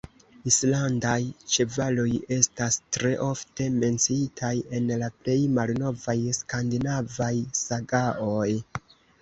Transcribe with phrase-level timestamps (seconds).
[0.51, 1.17] Islandaj
[1.55, 2.05] ĉevaloj
[2.37, 7.33] estas tre ofte menciitaj en la plej malnovaj skandinavaj
[7.65, 8.51] sagaoj.